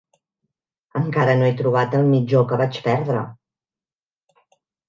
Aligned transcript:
Encara 0.99 1.35
no 1.41 1.45
he 1.49 1.53
trobat 1.59 1.93
el 1.99 2.09
mitjó 2.13 2.43
que 2.53 2.59
vaig 2.63 2.83
perdre. 2.89 3.23